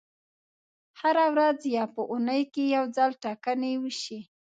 [0.99, 4.19] هره ورځ یا په اونۍ کې یو ځل ټاکنې وشي.